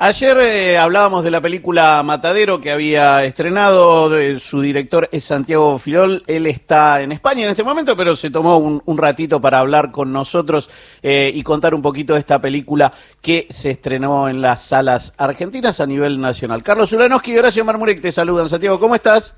Ayer 0.00 0.38
eh, 0.38 0.78
hablábamos 0.78 1.24
de 1.24 1.32
la 1.32 1.40
película 1.40 2.00
Matadero 2.04 2.60
que 2.60 2.70
había 2.70 3.24
estrenado, 3.24 4.08
su 4.38 4.60
director 4.60 5.08
es 5.10 5.24
Santiago 5.24 5.76
Filol, 5.80 6.22
él 6.28 6.46
está 6.46 7.02
en 7.02 7.10
España 7.10 7.42
en 7.42 7.50
este 7.50 7.64
momento, 7.64 7.96
pero 7.96 8.14
se 8.14 8.30
tomó 8.30 8.58
un, 8.58 8.96
ratito 8.96 9.40
para 9.40 9.58
hablar 9.58 9.90
con 9.90 10.12
nosotros 10.12 10.70
eh, 11.02 11.32
y 11.34 11.42
contar 11.42 11.74
un 11.74 11.82
poquito 11.82 12.14
de 12.14 12.20
esta 12.20 12.40
película 12.40 12.92
que 13.20 13.48
se 13.50 13.72
estrenó 13.72 14.28
en 14.28 14.40
las 14.40 14.62
salas 14.62 15.14
argentinas 15.18 15.80
a 15.80 15.86
nivel 15.86 16.20
nacional. 16.20 16.62
Carlos 16.62 16.92
Ulanowski 16.92 17.32
y 17.32 17.38
Horacio 17.38 17.64
Marmurek 17.64 18.00
te 18.00 18.12
saludan. 18.12 18.48
Santiago, 18.48 18.78
¿cómo 18.78 18.94
estás? 18.94 19.34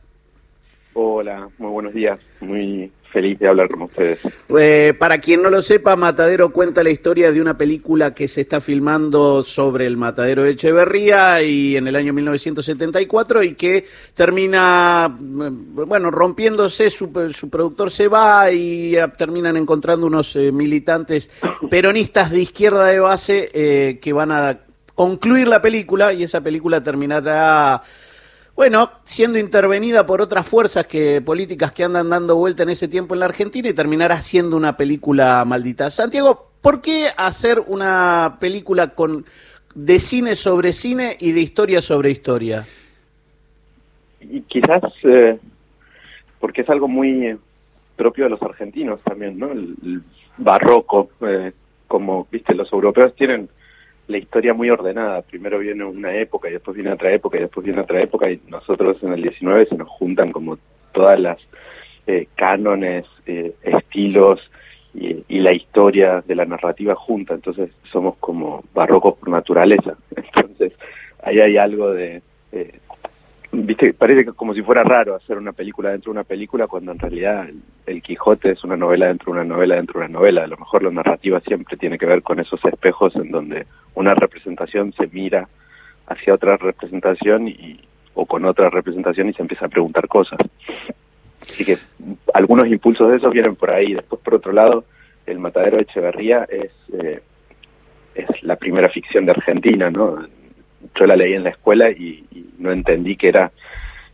Hola, 1.03 1.49
muy 1.57 1.71
buenos 1.71 1.95
días, 1.95 2.21
muy 2.41 2.93
feliz 3.11 3.39
de 3.39 3.49
hablar 3.49 3.71
con 3.71 3.81
ustedes. 3.81 4.21
Eh, 4.59 4.93
para 4.99 5.17
quien 5.17 5.41
no 5.41 5.49
lo 5.49 5.63
sepa, 5.63 5.97
Matadero 5.97 6.53
cuenta 6.53 6.83
la 6.83 6.91
historia 6.91 7.33
de 7.33 7.41
una 7.41 7.57
película 7.57 8.13
que 8.13 8.29
se 8.29 8.43
está 8.43 8.61
filmando 8.61 9.43
sobre 9.43 9.87
el 9.87 9.97
matadero 9.97 10.43
de 10.43 10.51
Echeverría 10.51 11.43
y 11.43 11.79
en 11.79 11.89
el 11.89 11.97
año 11.97 12.13
1974 12.13 13.43
y 13.45 13.55
que 13.55 13.87
termina, 14.13 15.09
mm, 15.09 15.87
bueno, 15.87 16.11
rompiéndose, 16.11 16.91
su, 16.91 17.11
productor 17.11 17.91
se 17.91 18.07
va 18.07 18.53
y 18.53 18.95
terminan 19.17 19.57
encontrando 19.57 20.07
unos 20.07 20.37
eh, 20.37 20.53
militantes 20.53 21.31
peronistas 21.71 22.31
de 22.31 22.43
izquierda 22.43 22.85
de 22.89 23.01
base 23.01 23.49
eh, 23.55 23.99
que 24.03 24.13
van 24.13 24.33
a 24.33 24.61
concluir 24.95 25.49
la 25.49 25.63
película 25.63 26.13
y 26.13 26.25
esa 26.25 26.43
película 26.43 26.83
terminará 26.83 27.81
bueno, 28.61 28.91
siendo 29.05 29.39
intervenida 29.39 30.05
por 30.05 30.21
otras 30.21 30.47
fuerzas 30.47 30.87
que 30.87 31.23
políticas 31.23 31.73
que 31.73 31.83
andan 31.83 32.11
dando 32.11 32.37
vuelta 32.37 32.63
en 32.63 32.69
ese 32.69 32.89
tiempo 32.89 33.15
en 33.15 33.21
la 33.21 33.25
Argentina 33.25 33.71
y 33.71 33.73
terminar 33.73 34.13
haciendo 34.13 34.55
una 34.55 34.77
película 34.77 35.43
maldita. 35.47 35.89
Santiago, 35.89 36.51
¿por 36.61 36.83
qué 36.83 37.07
hacer 37.17 37.63
una 37.69 38.37
película 38.39 38.89
con 38.89 39.25
de 39.75 39.99
cine 39.99 40.37
sobre 40.37 40.75
cine 40.75 41.17
y 41.19 41.33
de 41.33 41.41
historia 41.41 41.81
sobre 41.81 42.11
historia? 42.11 42.67
Y 44.21 44.43
quizás 44.43 44.83
eh, 45.05 45.39
porque 46.39 46.61
es 46.61 46.69
algo 46.69 46.87
muy 46.87 47.29
eh, 47.29 47.39
propio 47.97 48.25
de 48.25 48.31
los 48.31 48.43
argentinos 48.43 49.01
también, 49.01 49.39
¿no? 49.39 49.53
El, 49.53 50.03
barroco, 50.37 51.09
eh, 51.23 51.53
como 51.89 52.29
viste, 52.31 52.55
los 52.55 52.71
europeos 52.71 53.15
tienen 53.17 53.49
la 54.11 54.19
historia 54.19 54.53
muy 54.53 54.69
ordenada. 54.69 55.23
Primero 55.23 55.59
viene 55.59 55.85
una 55.85 56.15
época 56.15 56.49
y 56.49 56.53
después 56.53 56.75
viene 56.75 56.93
otra 56.93 57.13
época 57.13 57.39
y 57.39 57.43
después 57.43 57.65
viene 57.65 57.81
otra 57.81 58.03
época 58.03 58.31
y 58.31 58.41
nosotros 58.49 59.03
en 59.03 59.13
el 59.13 59.23
19 59.23 59.67
se 59.67 59.77
nos 59.77 59.89
juntan 59.89 60.33
como 60.33 60.59
todas 60.93 61.19
las 61.19 61.39
eh, 62.07 62.27
cánones, 62.35 63.07
eh, 63.27 63.55
estilos 63.63 64.41
y, 64.93 65.25
la 65.41 65.53
historia 65.53 66.23
de 66.27 66.35
la 66.35 66.45
narrativa 66.45 66.95
junta. 66.95 67.35
Entonces 67.35 67.71
somos 67.91 68.17
como 68.19 68.65
barrocos 68.75 69.15
por 69.15 69.31
naturaleza. 69.31 69.97
Entonces 70.17 70.73
ahí 71.23 71.41
hay 71.41 71.57
algo 71.57 71.93
de... 71.93 72.23
Eh, 72.53 72.79
viste, 73.53 73.93
parece 73.93 74.25
que 74.25 74.33
como 74.33 74.55
si 74.55 74.63
fuera 74.63 74.83
raro 74.83 75.15
hacer 75.15 75.37
una 75.37 75.53
película 75.53 75.91
dentro 75.91 76.13
de 76.13 76.19
una 76.19 76.25
película 76.25 76.67
cuando 76.67 76.93
en 76.93 76.99
realidad 76.99 77.49
el, 77.87 78.03
Quijote 78.03 78.53
es 78.53 78.65
una 78.65 78.77
novela 78.77 79.07
dentro 79.07 79.33
de 79.33 79.41
una 79.41 79.45
novela 79.45 79.77
dentro 79.77 80.01
de 80.01 80.07
una 80.07 80.19
novela. 80.19 80.45
A 80.45 80.47
lo 80.47 80.57
mejor 80.57 80.83
la 80.83 80.91
narrativa 80.91 81.41
siempre 81.41 81.77
tiene 81.77 81.99
que 81.99 82.07
ver 82.07 82.23
con 82.23 82.39
esos 82.41 82.65
espejos 82.65 83.15
en 83.17 83.31
donde 83.31 83.67
una 83.95 84.15
representación 84.15 84.93
se 84.93 85.09
mira 85.09 85.49
hacia 86.07 86.35
otra 86.35 86.57
representación 86.57 87.49
y, 87.49 87.81
o 88.15 88.27
con 88.27 88.45
otra 88.45 88.71
representación 88.71 89.29
y 89.29 89.33
se 89.33 89.43
empieza 89.43 89.67
a 89.67 89.71
preguntar 89.71 90.07
cosas. 90.09 90.39
Así 91.43 91.65
que 91.65 91.79
algunos 92.35 92.67
impulsos 92.69 93.11
de 93.11 93.17
eso 93.17 93.31
vienen 93.31 93.57
por 93.57 93.71
ahí. 93.71 93.95
Después, 93.95 94.21
por 94.23 94.35
otro 94.35 94.53
lado, 94.53 94.85
El 95.27 95.39
Matadero 95.39 95.77
de 95.77 95.83
Echeverría 95.83 96.47
es, 96.49 96.71
eh, 96.93 97.21
es 98.15 98.43
la 98.43 98.57
primera 98.57 98.89
ficción 98.89 99.27
de 99.27 99.33
Argentina, 99.33 99.91
¿no? 99.91 100.27
Yo 100.95 101.07
la 101.07 101.17
leí 101.17 101.35
en 101.35 101.45
la 101.45 101.51
escuela 101.51 101.91
y 101.91 102.25
no 102.61 102.71
entendí 102.71 103.17
que 103.17 103.29
era 103.29 103.51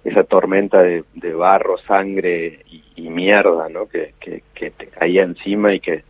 esa 0.04 0.24
tormenta 0.24 0.82
de, 0.82 1.04
barro, 1.34 1.76
sangre 1.78 2.60
y, 2.96 3.10
mierda, 3.10 3.68
¿no? 3.68 3.86
Que, 3.88 4.14
que, 4.20 4.70
te 4.70 4.86
caía 4.86 5.22
encima 5.22 5.74
y 5.74 5.80
que 5.80 6.04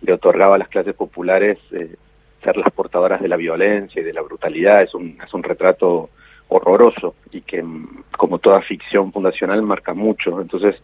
le 0.00 0.12
otorgaba 0.12 0.54
a 0.54 0.58
las 0.58 0.68
clases 0.68 0.94
populares 0.94 1.58
eh, 1.72 1.96
ser 2.42 2.56
las 2.56 2.72
portadoras 2.72 3.20
de 3.20 3.28
la 3.28 3.36
violencia 3.36 4.00
y 4.00 4.04
de 4.04 4.12
la 4.12 4.22
brutalidad. 4.22 4.82
Es 4.82 4.94
un, 4.94 5.18
es 5.24 5.32
un 5.34 5.42
retrato 5.42 6.10
horroroso 6.48 7.14
y 7.30 7.42
que, 7.42 7.62
mm, 7.62 8.04
como 8.16 8.38
toda 8.38 8.62
ficción 8.62 9.12
fundacional, 9.12 9.60
marca 9.62 9.92
mucho. 9.92 10.40
Entonces, 10.40 10.76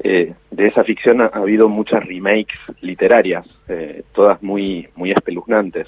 eh, 0.00 0.34
de 0.50 0.66
esa 0.66 0.82
ficción 0.82 1.20
ha, 1.20 1.26
habido 1.26 1.68
muchas 1.68 2.04
remakes 2.04 2.58
literarias, 2.80 3.46
eh, 3.68 4.02
todas 4.12 4.42
muy, 4.42 4.88
muy 4.96 5.12
espeluznantes. 5.12 5.86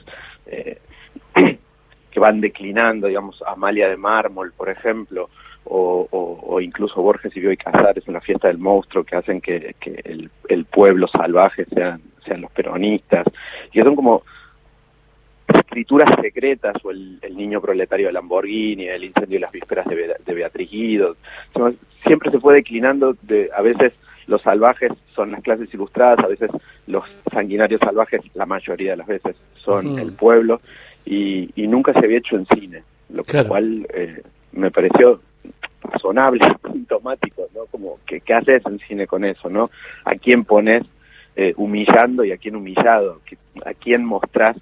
Que 2.14 2.20
van 2.20 2.40
declinando, 2.40 3.08
digamos, 3.08 3.42
Amalia 3.44 3.88
de 3.88 3.96
Mármol, 3.96 4.52
por 4.56 4.70
ejemplo, 4.70 5.28
o, 5.64 6.06
o, 6.10 6.60
incluso 6.60 7.02
Borges 7.02 7.36
y 7.36 7.40
Bioy 7.40 7.56
Casares 7.56 8.06
en 8.06 8.14
la 8.14 8.20
fiesta 8.20 8.46
del 8.48 8.58
monstruo, 8.58 9.02
que 9.02 9.16
hacen 9.16 9.40
que, 9.40 9.74
el, 10.04 10.30
el, 10.48 10.64
pueblo 10.66 11.08
salvaje 11.08 11.64
sean, 11.64 12.00
sean 12.24 12.42
los 12.42 12.52
peronistas, 12.52 13.26
y 13.68 13.70
que 13.72 13.82
son 13.82 13.96
como 13.96 14.22
escrituras 15.48 16.14
secretas, 16.20 16.76
o 16.84 16.92
el, 16.92 17.18
niño 17.34 17.60
proletario 17.60 18.06
de 18.06 18.12
Lamborghini, 18.12 18.86
el 18.86 19.04
incendio 19.04 19.36
de 19.36 19.40
las 19.40 19.52
vísperas 19.52 19.86
de, 19.86 20.14
de 20.24 20.34
Beatriz 20.34 20.70
Guido, 20.70 21.16
siempre 22.06 22.30
se 22.30 22.38
fue 22.38 22.54
declinando, 22.54 23.16
de, 23.22 23.50
a 23.56 23.60
veces 23.60 23.92
los 24.28 24.40
salvajes 24.42 24.92
son 25.14 25.32
las 25.32 25.42
clases 25.42 25.72
ilustradas, 25.74 26.24
a 26.24 26.28
veces 26.28 26.50
los 26.86 27.04
sanguinarios 27.32 27.80
salvajes, 27.80 28.20
la 28.34 28.46
mayoría 28.46 28.92
de 28.92 28.96
las 28.98 29.06
veces, 29.06 29.36
son 29.56 29.98
el 29.98 30.12
pueblo, 30.12 30.60
y, 31.04 31.66
nunca 31.68 31.92
se 31.92 32.00
había 32.00 32.18
hecho 32.18 32.36
en 32.36 32.46
cine, 32.46 32.82
lo 33.10 33.24
cual 33.24 33.86
eh, 33.92 34.22
me 34.52 34.70
pareció 34.70 35.20
razonable, 35.82 36.40
sintomático, 36.72 37.46
¿no? 37.54 37.66
Como, 37.66 37.98
que, 38.06 38.20
¿qué 38.20 38.34
haces 38.34 38.62
en 38.66 38.78
cine 38.80 39.06
con 39.06 39.24
eso, 39.24 39.48
no? 39.48 39.70
¿A 40.04 40.14
quién 40.14 40.44
pones 40.44 40.84
eh, 41.36 41.52
humillando 41.56 42.24
y 42.24 42.32
a 42.32 42.36
quién 42.36 42.56
humillado? 42.56 43.20
¿A 43.64 43.74
quién 43.74 44.04
mostrás, 44.04 44.56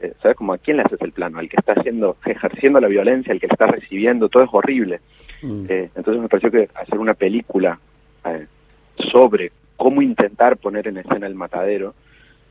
eh, 0.00 0.12
sabes, 0.22 0.36
como 0.36 0.52
a 0.52 0.58
quién 0.58 0.78
le 0.78 0.82
haces 0.82 1.00
el 1.00 1.12
plano? 1.12 1.38
Al 1.38 1.48
que 1.48 1.56
está 1.56 1.72
haciendo, 1.72 2.16
ejerciendo 2.24 2.80
la 2.80 2.88
violencia, 2.88 3.32
al 3.32 3.40
que 3.40 3.46
está 3.46 3.66
recibiendo, 3.66 4.28
todo 4.28 4.44
es 4.44 4.50
horrible. 4.52 5.00
Mm. 5.42 5.66
entonces 5.68 6.22
me 6.22 6.30
pareció 6.30 6.50
que 6.50 6.70
hacer 6.74 6.98
una 6.98 7.12
película 7.12 7.78
sobre 9.12 9.52
cómo 9.76 10.00
intentar 10.00 10.56
poner 10.56 10.88
en 10.88 10.96
escena 10.96 11.26
el 11.26 11.34
matadero 11.34 11.94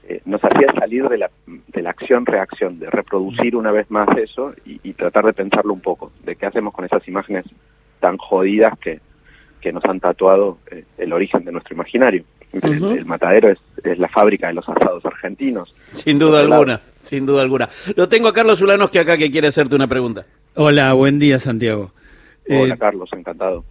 eh, 0.07 0.21
nos 0.25 0.41
hacía 0.43 0.67
salir 0.77 1.07
de 1.09 1.17
la, 1.17 1.31
de 1.47 1.81
la 1.81 1.89
acción-reacción, 1.89 2.79
de 2.79 2.89
reproducir 2.91 3.55
una 3.55 3.71
vez 3.71 3.89
más 3.89 4.07
eso 4.17 4.53
y, 4.63 4.93
tratar 4.93 5.25
de 5.25 5.33
pensarlo 5.33 5.73
un 5.73 5.81
poco, 5.81 6.11
de 6.23 6.35
qué 6.35 6.45
hacemos 6.45 6.73
con 6.73 6.85
esas 6.85 7.07
imágenes 7.07 7.45
tan 7.99 8.17
jodidas 8.17 8.77
que, 8.79 8.99
que 9.59 9.73
nos 9.73 9.83
han 9.85 9.99
tatuado 9.99 10.59
eh, 10.69 10.83
el 10.97 11.11
origen 11.11 11.44
de 11.44 11.51
nuestro 11.51 11.73
imaginario. 11.73 12.23
el, 12.51 13.05
matadero 13.05 13.49
es, 13.49 13.57
es, 13.83 13.97
la 13.97 14.07
fábrica 14.07 14.47
de 14.47 14.53
los 14.53 14.69
asados 14.69 15.03
argentinos. 15.05 15.75
Sin 15.91 16.19
duda 16.19 16.39
alguna, 16.41 16.81
sin 16.99 17.25
duda 17.25 17.41
alguna. 17.41 17.67
Lo 17.95 18.07
tengo 18.07 18.27
a 18.27 18.33
Carlos 18.33 18.61
Ulanos 18.61 18.91
que 18.91 18.99
acá 18.99 19.17
que 19.17 19.31
quiere 19.31 19.47
hacerte 19.47 19.75
una 19.75 19.88
pregunta. 19.88 20.25
Hola, 20.53 20.94
buen 20.94 21.19
día 21.19 21.39
Santiago. 21.39 21.91
Hola 22.47 22.75
eh, 22.75 22.77
Carlos, 22.77 23.09
encantado. 23.11 23.65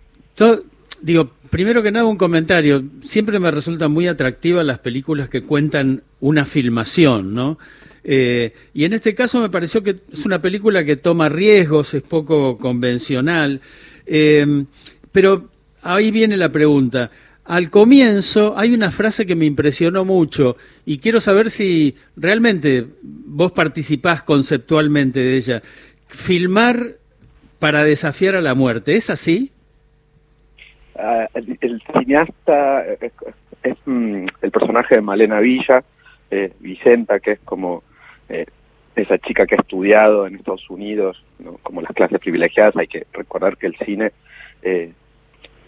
Digo, 1.05 1.31
primero 1.51 1.83
que 1.83 1.93
nada 1.93 2.07
un 2.07 2.17
comentario. 2.17 2.83
Siempre 3.03 3.39
me 3.39 3.51
resultan 3.51 3.93
muy 3.93 4.07
atractivas 4.07 4.65
las 4.65 4.79
películas 4.79 5.29
que 5.29 5.43
cuentan 5.43 6.03
una 6.21 6.47
filmación, 6.47 7.35
¿no? 7.35 7.59
Eh, 8.03 8.55
y 8.73 8.87
en 8.87 8.95
este 8.95 9.15
caso 9.15 9.39
me 9.39 9.51
pareció 9.51 9.83
que 9.83 9.97
es 10.11 10.25
una 10.25 10.41
película 10.41 10.83
que 10.83 10.97
toma 10.97 11.29
riesgos, 11.29 11.93
es 11.93 12.01
poco 12.01 12.57
convencional. 12.57 13.61
Eh, 14.07 14.65
pero 15.13 15.51
ahí 15.83 16.11
viene 16.11 16.39
la 16.39 16.51
pregunta. 16.51 17.11
Al 17.45 17.69
comienzo 17.69 18.55
hay 18.57 18.73
una 18.73 18.91
frase 18.91 19.27
que 19.27 19.37
me 19.37 19.45
impresionó 19.45 20.07
mucho 20.07 20.57
y 20.87 20.97
quiero 20.97 21.21
saber 21.21 21.51
si 21.51 21.97
realmente 22.17 22.87
vos 23.03 23.53
participás 23.53 24.23
conceptualmente 24.23 25.21
de 25.21 25.37
ella. 25.37 25.63
Filmar 26.09 26.97
para 27.59 27.85
desafiar 27.85 28.37
a 28.37 28.41
la 28.41 28.55
muerte, 28.55 28.97
¿es 28.97 29.11
así? 29.11 29.51
Ah, 30.97 31.29
el, 31.35 31.83
cineasta 31.99 32.85
es, 33.63 33.77
mm, 33.85 34.27
el 34.43 34.51
personaje 34.51 34.97
de 34.97 35.01
Malena 35.01 35.41
Villa, 35.41 35.83
eh, 36.31 36.53
Vicenta, 36.61 37.19
que 37.19 37.33
es 37.33 37.41
como 37.41 37.83
eh, 38.29 38.47
esa 38.95 39.19
chica 39.19 39.47
que 39.47 39.57
ha 39.57 39.61
estudiado 39.61 40.27
en 40.27 40.37
Estados 40.37 40.69
Unidos, 40.71 41.23
como 41.63 41.81
las 41.83 41.93
clases 41.93 42.21
privilegiadas. 42.21 42.77
Hay 42.77 42.87
que 42.87 43.07
recordar 43.13 43.57
que 43.57 43.67
el 43.67 43.77
cine 43.79 44.13
eh, 44.63 44.93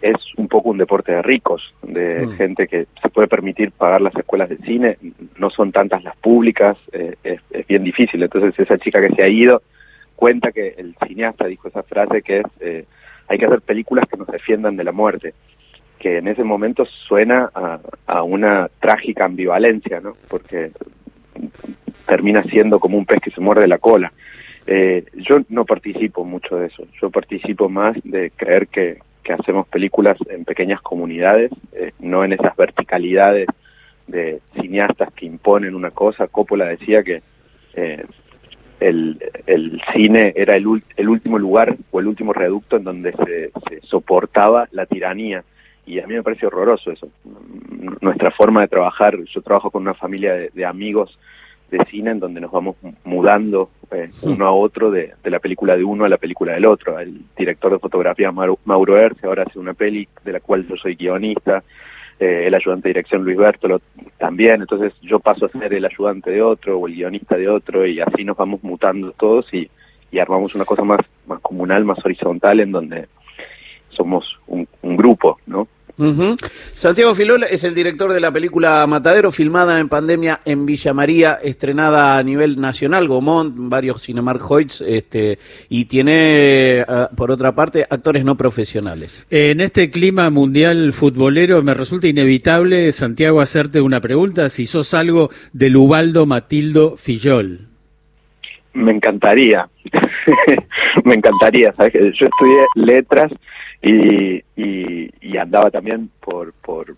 es 0.00 0.16
un 0.36 0.46
poco 0.46 0.70
un 0.70 0.78
deporte 0.78 1.10
de 1.10 1.22
ricos, 1.22 1.74
de 1.82 2.24
mm. 2.24 2.36
gente 2.36 2.68
que 2.68 2.86
se 3.02 3.08
puede 3.08 3.26
permitir 3.26 3.72
pagar 3.72 4.00
las 4.00 4.14
escuelas 4.14 4.48
de 4.48 4.58
cine. 4.58 4.96
No 5.38 5.50
son 5.50 5.72
tantas 5.72 6.04
las 6.04 6.16
públicas, 6.18 6.78
es, 6.92 7.40
es, 7.50 7.66
bien 7.66 7.82
difícil. 7.82 8.22
Entonces 8.22 8.56
esa 8.60 8.78
chica 8.78 9.00
que 9.00 9.14
se 9.14 9.24
ha 9.24 9.28
ido 9.28 9.62
cuenta 10.14 10.52
que 10.52 10.74
el 10.78 10.94
cineasta 11.04 11.46
dijo 11.46 11.66
esa 11.66 11.82
frase 11.82 12.22
que 12.22 12.38
es 12.38 12.86
hay 13.28 13.38
que 13.38 13.46
hacer 13.46 13.60
películas 13.60 14.06
que 14.08 14.16
nos 14.16 14.28
defiendan 14.28 14.76
de 14.76 14.84
la 14.84 14.92
muerte, 14.92 15.34
que 15.98 16.18
en 16.18 16.28
ese 16.28 16.44
momento 16.44 16.84
suena 16.84 17.50
a, 18.06 18.22
una 18.22 18.68
trágica 18.80 19.24
ambivalencia, 19.24 20.00
¿no? 20.00 20.14
Porque 20.28 20.70
termina 22.06 22.42
siendo 22.44 22.78
como 22.78 22.98
un 22.98 23.06
pez 23.06 23.20
que 23.20 23.30
se 23.30 23.40
muerde 23.40 23.66
la 23.66 23.78
cola. 23.78 24.12
Eh, 24.66 25.04
yo 25.14 25.40
no 25.48 25.64
participo 25.64 26.24
mucho 26.24 26.56
de 26.56 26.66
eso, 26.66 26.84
yo 27.00 27.10
participo 27.10 27.68
más 27.68 27.96
de 28.02 28.30
creer 28.30 28.66
que, 28.68 28.98
que 29.22 29.32
hacemos 29.32 29.66
películas 29.68 30.16
en 30.28 30.44
pequeñas 30.44 30.80
comunidades, 30.80 31.50
eh, 31.72 31.92
no 32.00 32.24
en 32.24 32.32
esas 32.32 32.56
verticalidades 32.56 33.48
de 34.06 34.40
cineastas 34.54 35.12
que 35.12 35.26
imponen 35.26 35.74
una 35.74 35.90
cosa. 35.90 36.28
Coppola 36.28 36.66
decía 36.66 37.02
que 37.02 37.22
eh, 37.74 38.04
el, 38.80 39.18
el, 39.46 39.80
cine 39.92 40.32
era 40.36 40.56
el, 40.56 40.82
el, 40.96 41.08
último 41.08 41.38
lugar 41.38 41.76
o 41.90 42.00
el 42.00 42.06
último 42.06 42.32
reducto 42.32 42.76
en 42.76 42.84
donde 42.84 43.12
se, 43.12 43.50
se, 43.68 43.80
soportaba 43.82 44.68
la 44.72 44.86
tiranía. 44.86 45.44
Y 45.86 46.00
a 46.00 46.06
mí 46.06 46.14
me 46.14 46.22
parece 46.22 46.46
horroroso 46.46 46.90
eso. 46.90 47.08
Nuestra 48.00 48.30
forma 48.32 48.62
de 48.62 48.68
trabajar, 48.68 49.16
yo 49.24 49.40
trabajo 49.42 49.70
con 49.70 49.82
una 49.82 49.94
familia 49.94 50.34
de, 50.34 50.50
de 50.52 50.64
amigos 50.64 51.16
de 51.70 51.84
cine 51.86 52.12
en 52.12 52.20
donde 52.20 52.40
nos 52.40 52.50
vamos 52.50 52.76
mudando 53.04 53.70
eh, 53.90 54.08
uno 54.22 54.46
a 54.46 54.52
otro 54.52 54.90
de, 54.90 55.14
de, 55.22 55.30
la 55.30 55.40
película 55.40 55.76
de 55.76 55.84
uno 55.84 56.04
a 56.04 56.08
la 56.08 56.16
película 56.16 56.52
del 56.52 56.66
otro. 56.66 56.98
El 56.98 57.22
director 57.36 57.72
de 57.72 57.78
fotografía 57.78 58.30
Mauro, 58.30 58.58
Mauro 58.64 58.96
Erce 58.96 59.26
ahora 59.26 59.44
hace 59.44 59.58
una 59.58 59.74
peli 59.74 60.08
de 60.24 60.32
la 60.32 60.40
cual 60.40 60.66
yo 60.66 60.76
soy 60.76 60.94
guionista, 60.94 61.62
eh, 62.18 62.44
el 62.46 62.54
ayudante 62.54 62.88
de 62.88 62.94
dirección 62.94 63.24
Luis 63.24 63.36
Bertolo 63.36 63.80
también, 64.18 64.62
entonces 64.62 64.92
yo 65.02 65.20
paso 65.20 65.46
a 65.46 65.50
ser 65.50 65.74
el 65.74 65.84
ayudante 65.84 66.30
de 66.30 66.42
otro 66.42 66.78
o 66.78 66.86
el 66.86 66.94
guionista 66.94 67.36
de 67.36 67.48
otro 67.48 67.86
y 67.86 68.00
así 68.00 68.24
nos 68.24 68.36
vamos 68.36 68.62
mutando 68.62 69.12
todos 69.12 69.52
y, 69.52 69.68
y 70.10 70.18
armamos 70.18 70.54
una 70.54 70.64
cosa 70.64 70.82
más, 70.82 71.00
más 71.26 71.40
comunal, 71.40 71.84
más 71.84 72.04
horizontal 72.04 72.60
en 72.60 72.72
donde 72.72 73.08
somos 73.88 74.38
un 74.46 74.66
grupo, 74.96 75.38
¿no? 75.46 75.68
Uh 75.98 76.04
-huh. 76.04 76.50
Santiago 76.74 77.14
Filol 77.14 77.44
es 77.44 77.64
el 77.64 77.74
director 77.74 78.12
de 78.12 78.20
la 78.20 78.30
película 78.30 78.86
Matadero, 78.86 79.32
filmada 79.32 79.80
en 79.80 79.88
pandemia 79.88 80.40
en 80.44 80.66
Villa 80.66 80.92
María, 80.92 81.38
estrenada 81.42 82.18
a 82.18 82.22
nivel 82.22 82.60
nacional, 82.60 83.08
Gomont, 83.08 83.54
varios 83.56 84.02
Cinemark 84.02 84.42
Hoyts, 84.50 84.82
este, 84.82 85.38
y 85.70 85.86
tiene, 85.86 86.84
uh, 86.86 87.14
por 87.16 87.30
otra 87.30 87.54
parte, 87.54 87.86
actores 87.88 88.26
no 88.26 88.36
profesionales. 88.36 89.26
En 89.30 89.62
este 89.62 89.90
clima 89.90 90.28
mundial 90.28 90.92
futbolero 90.92 91.62
me 91.62 91.72
resulta 91.72 92.08
inevitable, 92.08 92.92
Santiago, 92.92 93.40
hacerte 93.40 93.80
una 93.80 94.00
pregunta, 94.02 94.50
si 94.50 94.66
sos 94.66 94.92
algo 94.92 95.30
del 95.54 95.76
Ubaldo 95.76 96.26
Matildo 96.26 96.98
Fillol. 96.98 97.68
Me 98.74 98.92
encantaría, 98.92 99.66
me 101.04 101.14
encantaría, 101.14 101.72
¿sabes? 101.72 101.94
Yo 101.94 102.26
estudié 102.26 102.66
letras 102.74 103.32
y, 103.82 104.42
y, 104.56 105.36
andaba 105.36 105.70
también 105.70 106.10
por, 106.20 106.54
por, 106.54 106.96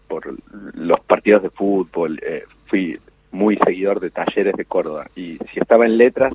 los 0.75 1.01
partidos 1.01 1.43
de 1.43 1.51
fútbol, 1.51 2.21
eh, 2.23 2.45
fui 2.67 2.99
muy 3.33 3.59
seguidor 3.59 4.01
de 4.01 4.11
talleres 4.11 4.55
de 4.55 4.65
Córdoba 4.65 5.07
y 5.17 5.39
si 5.53 5.61
estaba 5.61 5.85
en 5.85 5.99
letras 5.99 6.33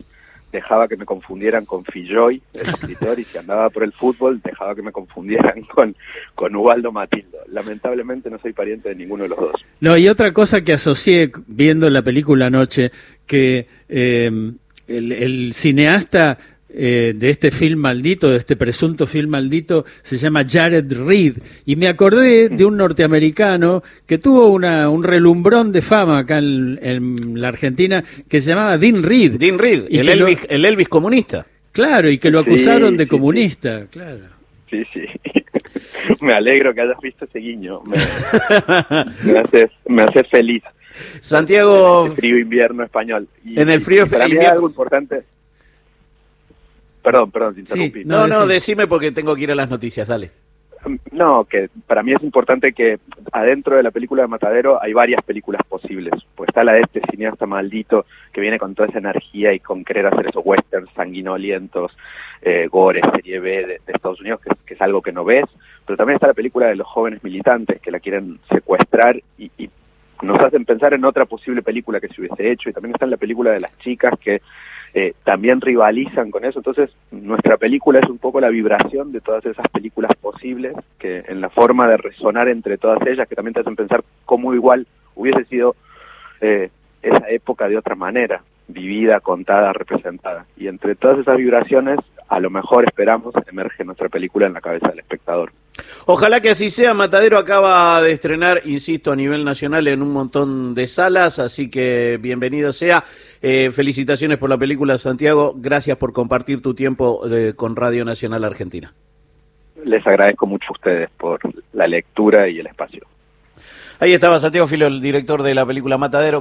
dejaba 0.51 0.88
que 0.88 0.95
me 0.95 1.06
confundieran 1.06 1.66
con 1.66 1.84
Filloy, 1.84 2.42
el 2.54 2.69
escritor, 2.69 3.19
y 3.19 3.24
si 3.24 3.40
andaba 3.40 3.69
por 3.72 3.84
el 3.84 3.92
fútbol 3.92 4.40
dejaba 4.44 4.75
que 4.75 4.84
me 4.84 4.92
confundieran 4.92 5.62
con, 5.74 5.95
con 6.36 6.56
Ubaldo 6.56 6.92
Matildo. 6.92 7.39
Lamentablemente 7.48 8.30
no 8.30 8.38
soy 8.38 8.54
pariente 8.54 8.89
de 8.89 8.96
ninguno 8.96 9.24
de 9.24 9.30
los 9.30 9.39
dos. 9.39 9.66
No, 9.80 9.98
y 9.98 10.07
otra 10.07 10.31
cosa 10.31 10.62
que 10.62 10.74
asocié 10.74 11.31
viendo 11.48 11.89
la 11.89 12.04
película 12.04 12.46
anoche, 12.46 12.92
que 13.25 13.68
eh, 13.89 14.31
el 14.88 15.54
cineasta 15.54 16.38
eh, 16.75 17.14
de 17.16 17.30
este 17.30 17.52
film 17.52 17.80
maldito, 17.80 18.31
de 18.31 18.38
este 18.38 18.56
presunto 18.56 19.06
film 19.06 19.30
maldito, 19.30 19.86
se 20.02 20.18
llama 20.18 20.44
Jared 20.48 20.92
Reed. 20.92 21.38
Y 21.66 21.75
me 21.75 21.88
acordé 21.88 22.50
de 22.50 22.66
un 22.66 22.78
norteamericano 22.78 23.84
que 24.08 24.18
tuvo 24.18 24.48
una, 24.50 24.90
un 24.90 25.04
relumbrón 25.04 25.72
de 25.72 25.84
fama 25.84 26.18
acá 26.18 26.40
en, 26.40 26.80
en 26.81 27.40
la 27.40 27.50
Argentina 27.50 28.04
que 28.28 28.42
se 28.42 28.50
llamaba 28.50 28.80
Dean 28.80 29.04
Reed. 29.04 29.34
Dean 29.34 29.60
Reed, 29.60 29.86
y 29.90 30.00
el, 30.00 30.10
Elvis, 30.10 30.42
lo, 30.42 30.50
el 30.50 30.66
Elvis 30.66 30.90
comunista. 30.90 31.46
Claro, 31.72 32.10
y 32.10 32.18
que 32.18 32.31
lo 32.31 32.40
acusaron 32.40 32.92
sí, 32.92 32.98
de 32.98 33.04
sí, 33.04 33.10
comunista, 33.10 33.81
sí. 33.81 33.88
claro. 33.92 34.22
Sí, 34.70 34.84
sí. 34.92 35.02
me 36.22 36.34
alegro 36.34 36.74
que 36.74 36.81
hayas 36.81 37.00
visto 37.02 37.25
ese 37.25 37.38
guiño. 37.38 37.81
Me, 37.84 37.98
me, 39.31 39.40
hace, 39.40 39.70
me 39.88 40.04
hace 40.04 40.24
feliz. 40.24 40.64
Santiago. 41.20 42.06
En 42.06 42.12
el 42.12 42.18
frío 42.18 42.40
invierno 42.40 42.84
español. 42.84 43.28
Y, 43.46 43.60
en 43.60 43.70
el 43.70 43.81
frío 43.81 44.08
para 44.08 44.25
invierno. 44.25 44.42
mí 44.42 44.46
es 44.46 44.52
algo 44.52 44.68
importante 44.68 45.33
Perdón, 47.04 47.32
perdón, 47.32 47.54
te 47.54 47.60
interrumpí. 47.60 48.02
Sí, 48.02 48.08
no, 48.08 48.28
no, 48.28 48.48
decime 48.48 48.88
porque 48.88 49.12
tengo 49.12 49.36
que 49.36 49.44
ir 49.44 49.52
a 49.52 49.56
las 49.56 49.70
noticias, 49.70 50.08
dale. 50.08 50.32
No, 51.12 51.46
que 51.46 51.70
para 51.88 52.04
mí 52.04 52.14
es 52.14 52.22
importante 52.24 52.74
que 52.74 53.00
adentro 53.32 53.78
de 53.78 53.84
la 53.84 53.92
película 53.92 54.24
de 54.24 54.28
Matadero 54.28 54.82
hay 54.82 54.94
varias 54.94 55.24
películas 55.24 55.62
posibles. 55.68 56.14
Pues 56.36 56.50
está 56.50 56.64
la 56.64 56.74
de 56.74 56.82
este 56.82 57.02
cineasta 57.10 57.46
maldito 57.46 58.06
que 58.34 58.42
viene 58.42 58.60
con 58.60 58.76
toda 58.76 58.90
esa 58.90 59.00
energía 59.00 59.54
y 59.54 59.60
con 59.60 59.84
querer 59.84 60.08
hacer 60.08 60.28
esos 60.28 60.46
westerns 60.46 60.90
sanguinolientos, 60.94 61.96
eh, 62.42 62.68
gore, 62.68 63.02
serie 63.16 63.40
B 63.40 63.50
de, 63.50 63.66
de 63.66 63.94
Estados 63.94 64.20
Unidos, 64.20 64.42
que, 64.42 64.52
que, 64.66 64.74
es 64.74 64.82
algo 64.82 65.02
que 65.02 65.14
no 65.14 65.24
ves. 65.24 65.46
Pero 65.86 65.96
también 65.98 66.16
está 66.16 66.28
la 66.28 66.34
película 66.34 66.68
de 66.68 66.76
los 66.76 66.88
jóvenes 66.88 67.24
militantes 67.24 67.82
que 67.82 67.92
la 67.92 68.00
quieren 68.00 68.40
secuestrar 68.50 69.22
y, 69.38 69.52
y 69.58 69.70
nos 70.22 70.40
hacen 70.40 70.66
pensar 70.66 70.94
en 70.94 71.06
otra 71.06 71.26
posible 71.26 71.62
película 71.62 72.00
que 72.00 72.08
se 72.10 72.22
hubiese 72.22 72.52
hecho. 72.52 72.70
Y 72.70 72.74
también 72.74 72.94
está 72.96 73.06
la 73.06 73.18
película 73.18 73.52
de 73.52 73.62
las 73.62 73.78
chicas 73.80 74.14
que 74.20 74.42
eh, 74.94 75.13
también 75.24 75.60
rivalizan 75.60 76.30
con 76.30 76.45
eso. 76.45 76.60
Entonces, 76.60 76.92
nuestra 77.12 77.57
película 77.57 78.00
es 78.00 78.10
un 78.10 78.19
poco 78.19 78.40
la 78.40 78.50
vibración 78.50 79.12
de 79.12 79.22
todas 79.22 79.45
esas 79.45 79.68
películas 79.69 80.13
posibles, 80.16 80.75
que 81.00 81.24
en 81.28 81.42
la 81.42 81.50
forma 81.50 81.88
de 81.88 81.98
resonar 81.98 82.48
entre 82.48 82.78
todas 82.78 83.06
ellas, 83.07 83.28
que 83.28 83.36
también 83.36 83.54
te 83.54 83.62
hacen 83.62 83.75
pensar 83.75 84.04
cómo 84.25 84.54
igual 84.54 84.86
hubiese 85.16 85.45
sido 85.45 85.75
eh, 86.42 86.69
esa 87.01 87.30
época 87.30 87.68
de 87.68 87.78
otra 87.78 87.95
manera, 87.95 88.44
vivida, 88.68 89.19
contada, 89.19 89.74
representada. 89.74 90.45
Y 90.57 90.68
entre 90.68 90.96
todas 90.96 91.19
esas 91.19 91.38
vibraciones, 91.38 92.00
a 92.34 92.40
lo 92.40 92.50
mejor 92.50 92.86
esperamos, 92.86 93.34
emerge 93.48 93.86
nuestra 93.86 94.10
película 94.10 94.48
en 94.48 94.54
la 94.54 94.62
cabeza 94.62 94.90
del 94.90 95.00
espectador. 95.00 95.52
Ojalá 96.08 96.42
que 96.42 96.50
así 96.50 96.72
sea. 96.72 96.96
Matadero 96.96 97.38
acaba 97.38 98.02
de 98.02 98.12
estrenar, 98.12 98.62
insisto, 98.66 99.12
a 99.12 99.16
nivel 99.16 99.46
nacional 99.46 99.88
en 99.88 100.02
un 100.02 100.12
montón 100.12 100.74
de 100.74 100.88
salas, 100.88 101.38
así 101.38 101.70
que 101.70 102.18
bienvenido 102.20 102.74
sea. 102.74 103.04
Eh, 103.42 103.70
felicitaciones 103.72 104.40
por 104.40 104.50
la 104.50 104.58
película, 104.58 104.98
Santiago. 104.98 105.54
Gracias 105.56 105.96
por 105.98 106.12
compartir 106.12 106.62
tu 106.62 106.74
tiempo 106.74 107.28
de, 107.28 107.56
con 107.56 107.76
Radio 107.76 108.04
Nacional 108.04 108.44
Argentina. 108.44 108.94
Les 109.86 110.06
agradezco 110.08 110.48
mucho 110.48 110.66
a 110.70 110.74
ustedes 110.74 111.10
por 111.12 111.40
la 111.74 111.86
lectura 111.86 112.50
y 112.50 112.60
el 112.60 112.68
espacio. 112.68 113.06
Ahí 114.00 114.12
estaba 114.12 114.40
Santiago 114.40 114.68
Filo, 114.68 114.88
el 114.88 115.02
director 115.02 115.44
de 115.44 115.54
la 115.54 115.66
película 115.66 115.98
Matadero. 115.98 116.32